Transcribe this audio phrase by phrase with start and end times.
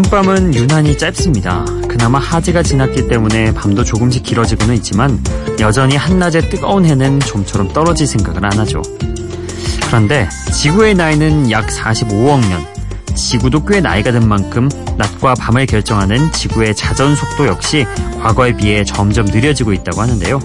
[0.00, 1.64] 여름밤은 유난히 짧습니다.
[1.86, 5.22] 그나마 하지가 지났기 때문에 밤도 조금씩 길어지고는 있지만
[5.60, 8.80] 여전히 한낮의 뜨거운 해는 좀처럼 떨어질 생각을 안 하죠.
[9.86, 12.64] 그런데 지구의 나이는 약 45억 년.
[13.14, 17.84] 지구도 꽤 나이가 든 만큼 낮과 밤을 결정하는 지구의 자전 속도 역시
[18.22, 20.40] 과거에 비해 점점 느려지고 있다고 하는데요.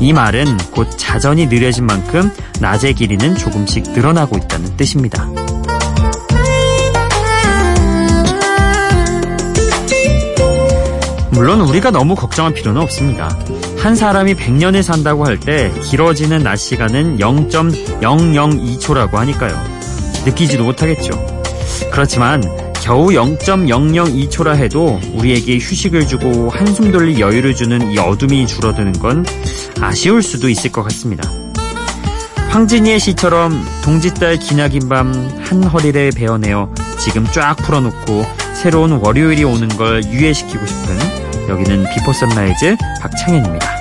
[0.00, 5.28] 이 말은 곧 자전이 느려진 만큼 낮의 길이는 조금씩 늘어나고 있다는 뜻입니다.
[11.34, 13.36] 물론 우리가 너무 걱정할 필요는 없습니다.
[13.78, 19.52] 한 사람이 100년을 산다고 할 때 길어지는 낮 시간은 0.002초라고 하니까요.
[20.24, 21.10] 느끼지도 못하겠죠.
[21.92, 22.42] 그렇지만
[22.82, 29.26] 겨우 0.002초라 해도 우리에게 휴식을 주고 한숨 돌릴 여유를 주는 이 어둠이 줄어드는 건
[29.80, 31.28] 아쉬울 수도 있을 것 같습니다.
[32.50, 35.12] 황진이의 시처럼 동짓달 기나긴 밤
[35.44, 42.76] 한 허리를 베어내어 지금 쫙 풀어놓고 새로운 월요일이 오는 걸 유예시키고 싶은 여기는 비포 선라이즈
[43.00, 43.73] 박창현입니다.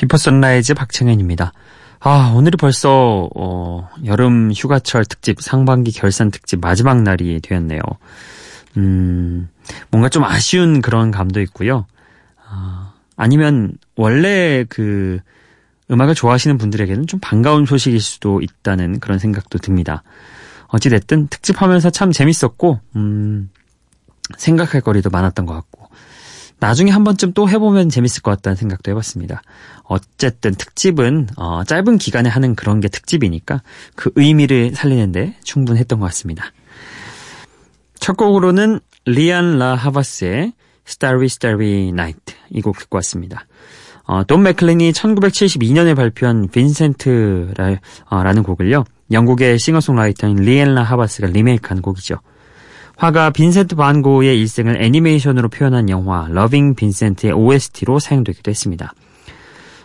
[0.00, 1.52] 비포 선라이즈 박창현입니다.
[1.98, 7.80] 아, 오늘이 벌써, 어, 여름 휴가철 특집, 상반기 결산 특집 마지막 날이 되었네요.
[8.78, 9.50] 음,
[9.90, 11.84] 뭔가 좀 아쉬운 그런 감도 있고요.
[12.48, 15.18] 아, 아니면, 원래 그,
[15.90, 20.02] 음악을 좋아하시는 분들에게는 좀 반가운 소식일 수도 있다는 그런 생각도 듭니다.
[20.68, 23.50] 어찌됐든 특집하면서 참 재밌었고, 음,
[24.38, 25.79] 생각할 거리도 많았던 것 같고,
[26.60, 29.42] 나중에 한 번쯤 또 해보면 재밌을 것 같다는 생각도 해봤습니다.
[29.84, 33.62] 어쨌든 특집은 어, 짧은 기간에 하는 그런 게 특집이니까
[33.96, 36.52] 그 의미를 살리는데 충분했던 것 같습니다.
[37.98, 40.52] 첫 곡으로는 리안 라 하바스의
[40.86, 43.46] Starry Starry Night 이 곡 듣고 왔습니다.
[44.04, 47.78] 어, 돈 맥클린이 1972년에 발표한 빈센트라는
[48.10, 48.84] 어, 곡을요.
[49.12, 52.16] 영국의 싱어송라이터인 리앤라 하바스가 리메이크한 곡이죠.
[53.00, 58.92] 화가 빈센트 반 고의 일생을 애니메이션으로 표현한 영화 러빙 빈센트의 OST로 사용되기도 했습니다.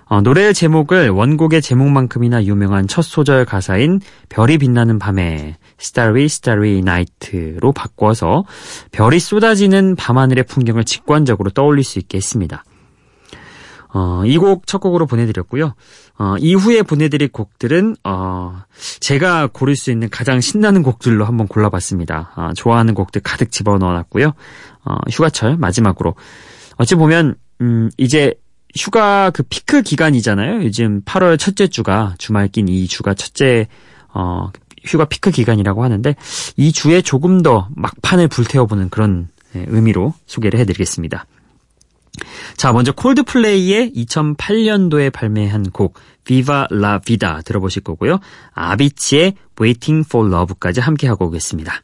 [0.07, 7.71] 어, 노래의 제목을 원곡의 제목만큼이나 유명한 첫 소절 가사인 별이 빛나는 밤에 Starry Starry Night로
[7.71, 8.43] 바꿔서
[8.91, 12.65] 별이 쏟아지는 밤하늘의 풍경을 직관적으로 떠올릴 수 있게 했습니다.
[13.97, 15.73] 어, 이 곡 첫 곡으로 보내드렸고요.
[16.17, 18.61] 어, 이후에 보내드릴 곡들은 어,
[18.99, 22.33] 제가 고를 수 있는 가장 신나는 곡들로 한번 골라봤습니다.
[22.35, 24.33] 어, 좋아하는 곡들 가득 집어넣어놨고요.
[24.83, 26.15] 어, 휴가철 마지막으로
[26.75, 28.33] 어찌 보면 음, 이제
[28.77, 30.65] 휴가 그 피크 기간이잖아요.
[30.65, 33.69] 요즘 8월 첫째 주가 주말 낀 이 주가 첫째
[34.13, 34.51] 어,
[34.83, 36.15] 휴가 피크 기간이라고 하는데
[36.57, 41.25] 이 주에 조금 더 막판을 불태워보는 그런 예, 의미로 소개를 해드리겠습니다.
[42.57, 48.19] 자, 먼저 콜드플레이의 2008년도에 발매한 곡 Viva La Vida 들어보실 거고요.
[48.53, 51.81] 아비치의 Waiting for Love까지 함께 하고 오겠습니다.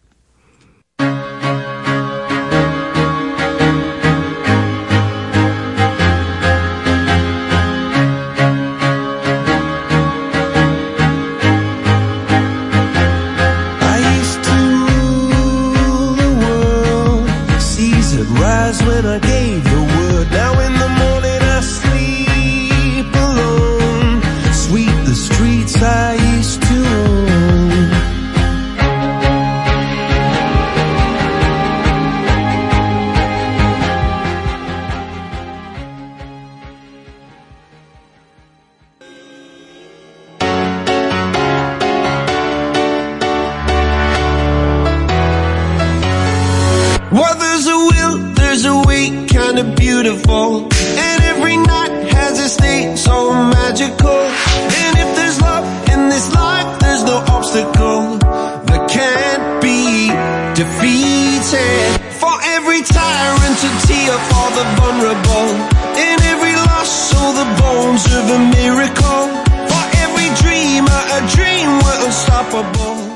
[65.01, 65.49] Vulnerable.
[65.97, 69.23] In every loss, all the bones of a miracle.
[69.69, 73.11] For every dreamer, a dream were unstoppable.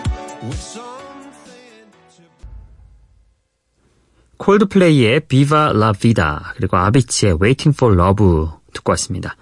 [4.37, 9.37] 콜드플레이의 비바 라 비다 그리고 아비치의 Waiting for Love 듣고 왔습니다.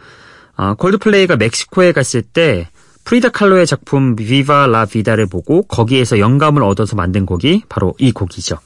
[0.55, 2.69] 어, 콜드플레이가 멕시코에 갔을 때
[3.03, 8.59] 프리다 칼로의 작품 비바 라 비다를 보고 거기에서 영감을 얻어서 만든 곡이 바로 이 곡이죠.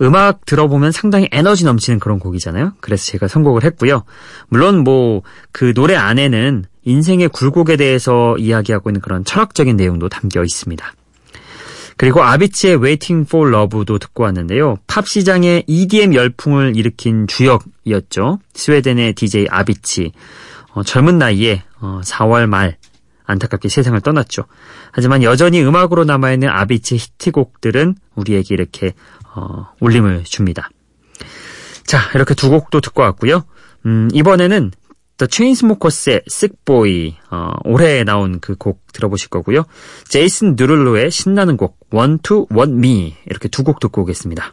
[0.00, 2.72] 음악 들어보면 상당히 에너지 넘치는 그런 곡이잖아요.
[2.80, 4.04] 그래서 제가 선곡을 했고요.
[4.48, 5.22] 물론 뭐
[5.52, 10.92] 그 노래 안에는 인생의 굴곡에 대해서 이야기하고 있는 그런 철학적인 내용도 담겨 있습니다.
[11.96, 14.76] 그리고 아비치의 Waiting for Love도 듣고 왔는데요.
[14.86, 18.38] 팝 시장의 EDM 열풍을 일으킨 주역이었죠.
[18.52, 20.12] 스웨덴의 DJ 아비치.
[20.74, 22.76] 어, 젊은 나이에 어, 4월 말
[23.24, 24.44] 안타깝게 세상을 떠났죠.
[24.92, 28.92] 하지만 여전히 음악으로 남아있는 아비치의 히트곡들은 우리에게 이렇게
[29.36, 30.70] 어, 울림을 줍니다.
[31.84, 33.44] 자, 이렇게 두 곡도 듣고 왔고요.
[33.84, 34.72] 음, 이번에는
[35.18, 39.64] The Chainsmokers의 Sick Boy 어, 올해 나온 그 곡 들어보실 거고요.
[40.08, 44.52] 제이슨 누를로의 신나는 곡 One to One Me 이렇게 두 곡 듣고 오겠습니다.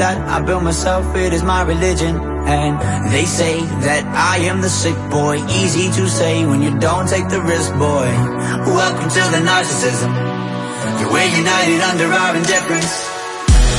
[0.00, 2.16] that I built myself, it is my religion.
[2.56, 2.72] And
[3.12, 4.02] they say that
[4.32, 5.36] I am the sick boy.
[5.60, 8.08] Easy to say when you don't take the risk, boy.
[8.80, 10.10] Welcome to the narcissism.
[11.12, 12.92] We're united under our indifference.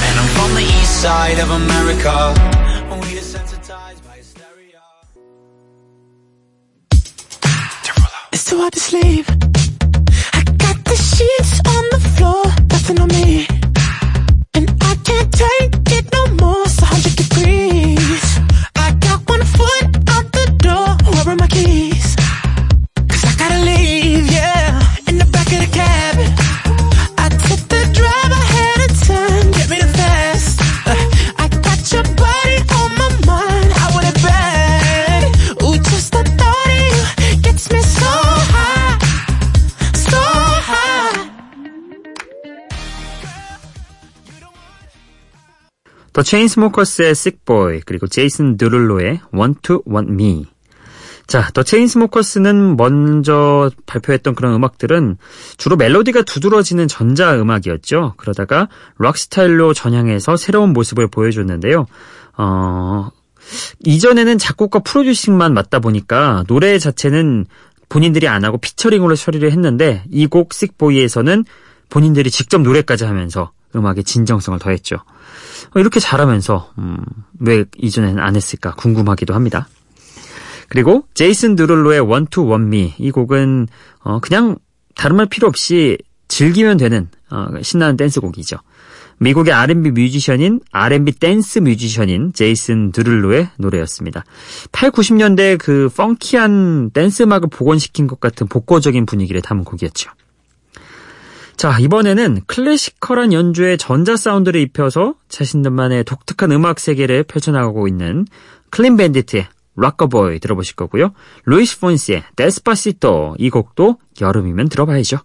[0.06, 2.16] And I'm from the east side of America.
[8.34, 9.26] It's too hard to sleep.
[10.38, 13.51] I got the sheets on the floor, nothing on me.
[46.32, 50.46] 체인스모커스의 Sick Boy 그리고 제이슨 드룰로의 Want to Want Me
[51.28, 55.18] 자, 더 체인스모커스는 먼저 발표했던 그런 음악들은
[55.58, 58.14] 주로 멜로디가 두드러지는 전자 음악이었죠.
[58.18, 61.86] 그러다가 락 스타일로 전향해서 새로운 모습을 보여줬는데요.
[62.38, 63.10] 어,
[63.86, 67.46] 이전에는 작곡과 프로듀싱만 맞다 보니까 노래 자체는
[67.90, 71.46] 본인들이 안 하고 피처링으로 처리를 했는데 이곡 씩보이에서는
[71.90, 74.98] 본인들이 직접 노래까지 하면서 음악의 진정성을 더했죠.
[75.76, 76.98] 어, 이렇게 잘하면서 음,
[77.40, 79.68] 왜 이전에는 안 했을까 궁금하기도 합니다.
[80.68, 83.68] 그리고 제이슨 드룰로의 One Me 이 곡은
[84.04, 84.58] 어, 그냥
[84.96, 85.98] 다른 말 필요 없이
[86.28, 88.58] 즐기면 되는 어, 신나는 댄스곡이죠.
[89.22, 94.24] 미국의 R&B 뮤지션인 R&B 댄스 뮤지션인 제이슨 드룰로의 노래였습니다.
[94.72, 100.10] 8, 90년대 그 펑키한 댄스 음악을 복원시킨 것 같은 복고적인 분위기를 담은 곡이었죠.
[101.62, 108.26] 자, 이번에는 클래시컬한 연주에 전자 사운드를 입혀서 자신들만의 독특한 음악 세계를 펼쳐나가고 있는
[108.72, 111.14] 클린 밴디트의 Rockabye 들어보실 거고요.
[111.46, 115.20] 루이스 폰시의 Despacito 이 곡도 여름이면 들어봐야죠.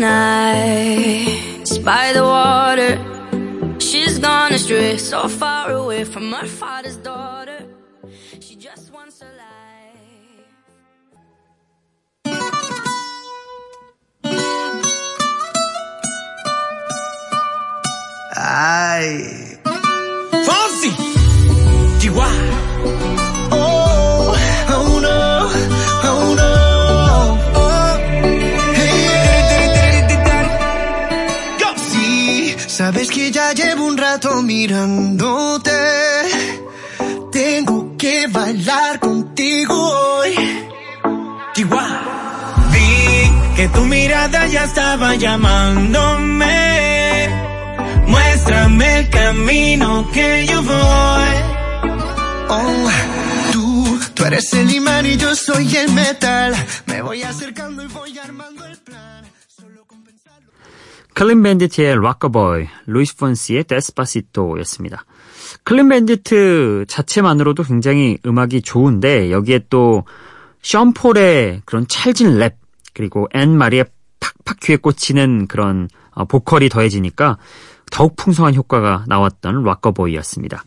[0.00, 2.98] Nights by the water.
[3.78, 7.66] She's gone astray, so far away from her father's daughter.
[8.40, 9.60] She just wants a life.
[18.36, 19.58] Ay.
[20.46, 20.94] Fonzie!
[22.00, 22.69] DY.
[32.80, 35.70] Sabes que ya llevo un rato mirándote.
[37.30, 40.30] Tengo que bailar contigo hoy.
[41.54, 41.64] DY.
[42.72, 46.58] Vi que tu mirada ya estaba llamándome.
[48.06, 51.34] Muéstrame el camino que yo voy.
[52.48, 52.88] Oh,
[53.52, 56.54] tú, tú eres el imán y yo soy el metal.
[56.86, 58.09] Me voy acercando y voy
[61.20, 65.04] 클린 밴디트의 Rockabye, 루이스 폰시의 Despacito였습니다.
[65.64, 70.04] 클린 밴디트 자체만으로도 굉장히 음악이 좋은데 여기에 또
[70.62, 72.56] 션폴의 그런 찰진 랩
[72.94, 73.84] 그리고 앤 마리의
[74.18, 77.36] 팍팍 귀에 꽂히는 그런 어, 보컬이 더해지니까
[77.90, 80.64] 더욱 풍성한 효과가 나왔던 Rockabye였습니다.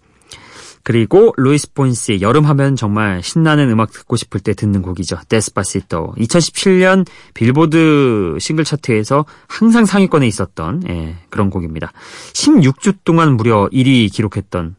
[0.84, 5.18] 그리고 루이스 폰시의 여름 하면 정말 신나는 음악 듣고 싶을 때 듣는 곡이죠.
[5.30, 6.16] Despacito.
[6.18, 11.94] 2017년 빌보드 싱글 차트에서 항상 상위권에 있었던 예, 그런 곡입니다.
[12.34, 14.76] 16주 동안 무려 1위 기록했던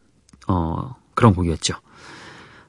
[0.47, 1.73] 어, 그런 곡이었죠.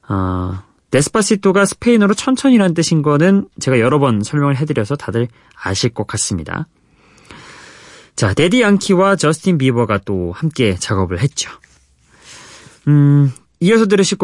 [0.09, 5.27] 어, 데스파시토가 스페인어로 천천히란 뜻인 거는 제가 여러 번 설명을 해드려서 다들
[5.61, 6.67] 아실 것 같습니다.
[8.15, 11.51] 자, 데디 양키와 저스틴 비버가 또 함께 작업을 했죠.
[12.87, 14.17] 음, 이어서 들으실.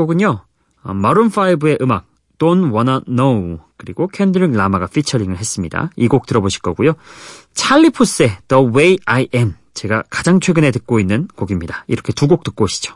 [0.83, 2.05] 어, 마룬5의 음악,
[2.39, 5.89] Don't Wanna Know, 그리고 캔드릭 라마가 피처링을 했습니다.
[5.95, 6.93] 이 곡 들어보실 거고요.
[7.53, 11.85] 찰리 푸스의 The Way I Am, 제가 가장 최근에 듣고 있는 곡입니다.
[11.87, 12.95] 이렇게 두 곡 듣고 오시죠.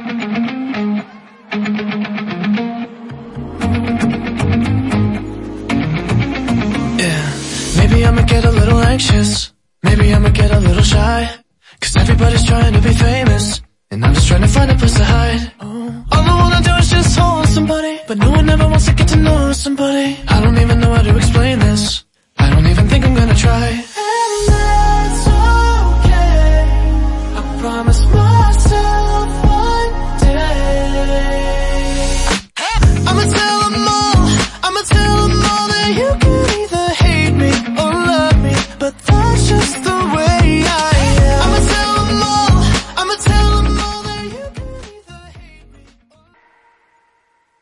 [8.91, 9.53] anxious.
[9.83, 11.19] Maybe I'ma get a little shy.
[11.79, 13.61] Cause everybody's trying to be famous.
[13.89, 15.43] And I'm just trying to find a place to hide.
[15.61, 16.05] Oh.
[16.13, 17.93] All I wanna do is just hold somebody.
[18.07, 20.07] But no one ever wants to get to know somebody.
[20.27, 22.03] I don't even know how to explain this.
[22.37, 23.67] I don't even think I'm gonna try.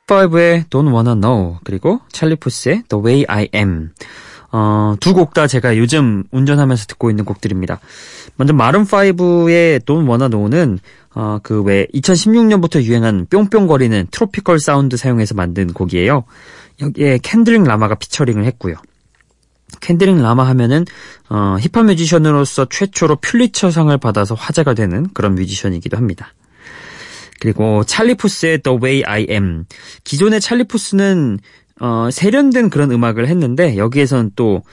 [0.09, 3.91] 5의 Don't Wanna Know 그리고 찰리 푸스의 The Way I Am
[4.51, 7.79] 어, 두 곡 다 제가 요즘 운전하면서 듣고 있는 곡들입니다.
[8.35, 10.79] 먼저 마룬5의 Don't Wanna Know는
[11.13, 16.23] 어, 그왜 2016년부터 유행한 뿅뿅거리는 트로피컬 사운드 사용해서 만든 곡이에요.
[16.81, 18.75] 여기에 캔드릭 라마가 피처링을 했고요.
[19.81, 20.85] 캔드릭 라마 하면은
[21.29, 26.33] 어, 힙합 뮤지션으로서 최초로 퓰리처상을 받아서 화제가 되는 그런 뮤지션이기도 합니다.
[27.39, 29.65] 그리고 찰리푸스의 The Way I Am.
[30.03, 31.39] 기존의 찰리푸스는
[31.81, 34.63] 어, 세련된 그런 음악을 했는데 여기에선 또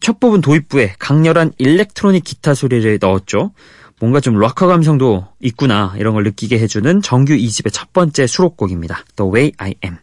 [0.00, 3.52] 첫 부분 도입부에 강렬한 일렉트로닉 기타 소리를 넣었죠.
[4.00, 9.04] 뭔가 좀 락커 감성도 있구나 이런 걸 느끼게 해주는 정규 2집의 첫 번째 수록곡입니다.
[9.16, 9.96] The Way I Am.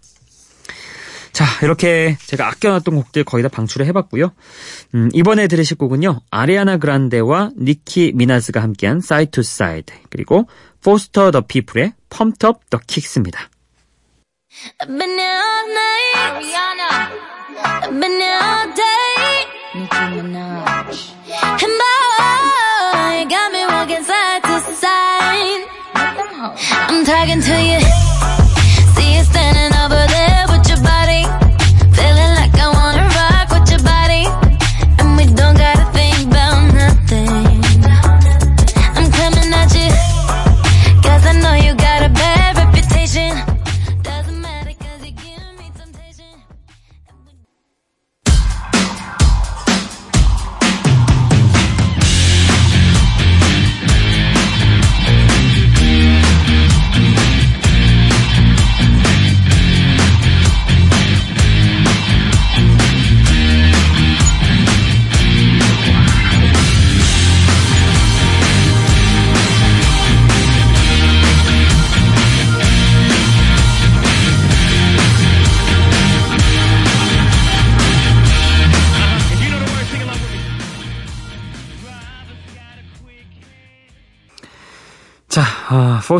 [1.33, 4.31] 자, 이렇게 제가 아껴놨던 곡들 거의 다 방출을 해봤고요.
[4.95, 6.21] 음, 이번에 들으실 곡은요.
[6.29, 10.47] 아리아나 그란데와 니키 미나즈가 함께한 Side to Side 그리고
[10.83, 13.49] 포스터 더 피플의 Pumped Up the Kicks입니다.
[14.79, 15.61] I've been here all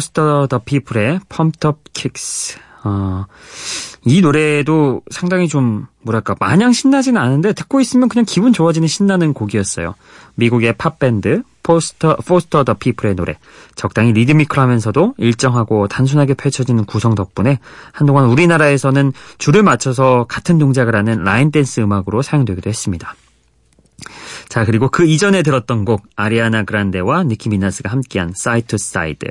[0.02, 1.20] 포스터 더 피플의
[1.66, 2.58] Up Kicks.
[2.84, 3.26] 어,
[4.04, 9.94] 이 노래도 상당히 좀 뭐랄까 마냥 신나지는 않은데 듣고 있으면 그냥 기분 좋아지는 신나는 곡이었어요.
[10.34, 13.38] 미국의 팝밴드 포스터 포스터 더 피플의 노래
[13.76, 17.60] 적당히 리드미컬하면서도 일정하고 단순하게 펼쳐지는 구성 덕분에
[17.92, 23.14] 한동안 우리나라에서는 줄을 맞춰서 같은 동작을 하는 라인 댄스 음악으로 사용되기도 했습니다.
[24.50, 29.28] 자, 그리고 그 이전에 들었던 곡 아리아나 그란데와 니키 미나즈가 함께한 Side to Side.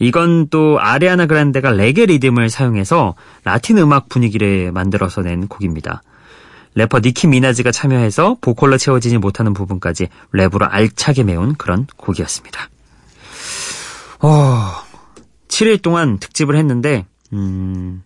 [0.00, 3.14] 이건 또 아리아나 그란데가 레게 리듬을 사용해서
[3.44, 6.02] 라틴 음악 분위기를 만들어서 낸 곡입니다.
[6.74, 12.68] 래퍼 니키 미나즈가 참여해서 보컬로 채워지지 못하는 부분까지 랩으로 알차게 메운 그런 곡이었습니다.
[14.20, 14.72] 어,
[15.48, 18.02] 7일 동안 특집을 했는데 음,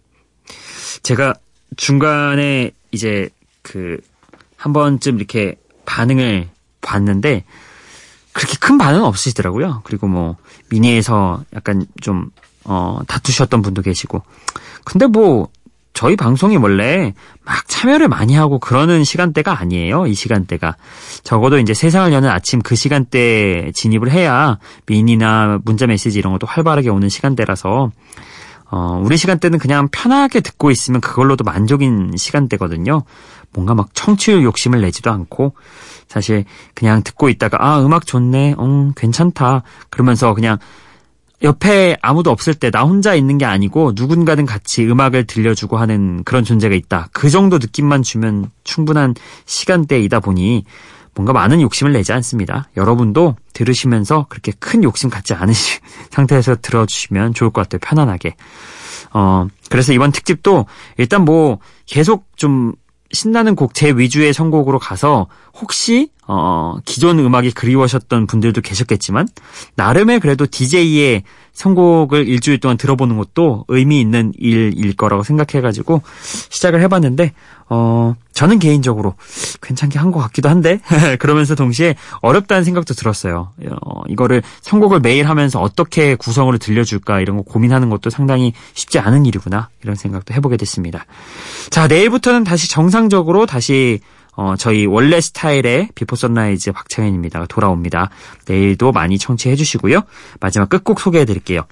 [1.02, 1.35] 제가
[1.76, 3.28] 중간에 이제
[3.62, 4.00] 그
[4.56, 5.56] 한 번쯤 이렇게
[5.87, 6.49] 반응을
[6.83, 7.45] 봤는데
[8.33, 9.81] 그렇게 큰 반응은 없으시더라고요.
[9.85, 10.37] 그리고 뭐
[10.69, 12.31] 미니에서 약간 좀
[12.64, 14.23] 어, 다투셨던 분도 계시고.
[14.85, 15.49] 근데 뭐
[15.95, 20.07] 저희 방송이 원래 막 참여를 많이 하고 그러는 시간대가 아니에요.
[20.07, 20.76] 이 시간대가.
[21.23, 26.90] 적어도 이제 세상을 여는 아침 그 시간대에 진입을 해야 미니나 문자 메시지 이런 것도 활발하게
[26.90, 27.90] 오는 시간대라서
[28.71, 33.05] 어, 우리 시간대는 그냥 편하게 듣고 있으면 그걸로도 만족인 시간대거든요.
[33.56, 35.54] 뭔가 막 청취율 욕심을 내지도 않고
[36.06, 36.44] 사실
[36.75, 40.58] 그냥 듣고 있다가 아 음악 좋네, 음 괜찮다 그러면서 그냥
[41.42, 46.44] 옆에 아무도 없을 때 나 혼자 있는 게 아니고 누군가는 같이 음악을 들려주고 하는 그런
[46.44, 47.08] 존재가 있다.
[47.12, 49.14] 그 정도 느낌만 주면 충분한
[49.46, 50.64] 시간대이다 보니
[51.14, 52.68] 뭔가 많은 욕심을 내지 않습니다.
[52.76, 55.80] 여러분도 들으시면서 그렇게 큰 욕심 갖지 않으신
[56.12, 57.80] 상태에서 들어주시면 좋을 것 같아요.
[57.82, 58.36] 편안하게.
[59.12, 60.66] 어, 그래서 이번 특집도
[60.98, 62.75] 일단 뭐 계속 좀
[63.12, 69.28] 신나는 곡 제 위주의 선곡으로 가서 혹시 어 기존 음악이 그리워하셨던 분들도 계셨겠지만
[69.76, 76.02] 나름의 그래도 DJ의 선곡을 일주일 동안 들어보는 것도 의미 있는 일일 거라고 생각해가지고
[76.50, 77.33] 시작을 해봤는데
[77.68, 79.14] 어 저는 개인적으로
[79.61, 80.81] 괜찮게 한 것 같기도 한데
[81.18, 83.52] 그러면서 동시에 어렵다는 생각도 들었어요.
[83.83, 89.26] 어, 이거를 선곡을 매일 하면서 어떻게 구성으로 들려줄까 이런 거 고민하는 것도 상당히 쉽지 않은
[89.26, 91.07] 일이구나 이런 생각도 해보게 됐습니다.
[91.70, 94.00] 자 내일부터는 다시 정상적으로 다시
[94.37, 97.46] 어, 저희 원래 스타일의 비포 선라이즈 박창현입니다.
[97.46, 98.11] 돌아옵니다.
[98.46, 100.02] 내일도 많이 청취해 주시고요.
[100.40, 101.62] 마지막 끝곡 소개해 드릴게요.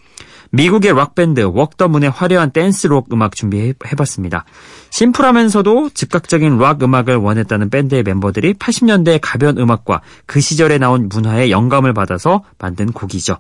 [0.55, 4.45] 미국의 락밴드 Walk the Moon의 화려한 댄스록 음악 준비해봤습니다.
[4.91, 11.93] 심플하면서도 즉각적인 락 음악을 원했다는 밴드의 멤버들이 80년대 가벼운 음악과 그 시절에 나온 문화에 영감을
[11.93, 13.39] 받아서 만든 곡이죠.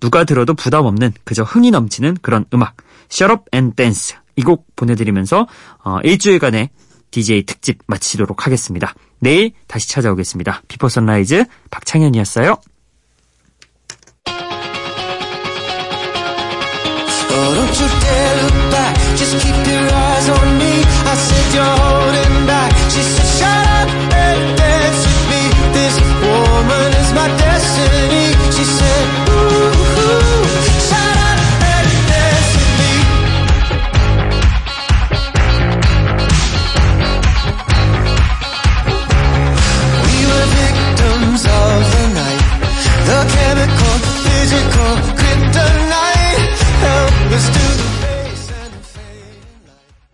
[0.00, 2.76] 누가 들어도 부담 없는 그저 흥이 넘치는 그런 음악.
[3.10, 5.46] Shut Up and Dance 이 곡 보내드리면서
[5.84, 6.70] 어, 일주일간의
[7.10, 8.94] DJ 특집 마치도록 하겠습니다.
[9.20, 10.62] 내일 다시 찾아오겠습니다.
[10.66, 12.56] 비포 선라이즈 박창현이었어요.
[17.74, 18.94] Don't you dare look back.
[19.16, 20.82] Just keep your eyes on me.
[20.84, 21.83] I said you're